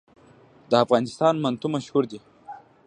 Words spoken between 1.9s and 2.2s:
دي